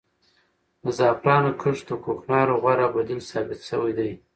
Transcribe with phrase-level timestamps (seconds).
[0.83, 4.11] د زعفرانو کښت د کوکنارو غوره بدیل ثابت شوی دی.